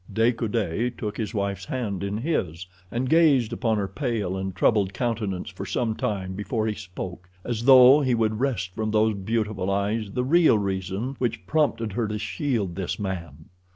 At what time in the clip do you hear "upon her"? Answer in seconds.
3.53-3.87